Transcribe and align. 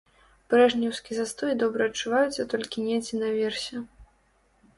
Брэжнеўскі 0.51 1.11
застой 1.17 1.51
добра 1.63 1.81
адчуваецца 1.89 2.47
толькі 2.55 2.87
недзе 2.87 3.21
наверсе. 3.25 3.75